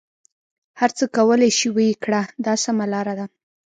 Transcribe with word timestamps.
هر 0.79 0.91
څه 0.97 1.03
کولای 1.15 1.51
شې 1.57 1.67
ویې 1.75 1.93
کړه 2.03 2.21
دا 2.45 2.53
سمه 2.63 2.85
لاره 2.93 3.13
ده. 3.19 3.25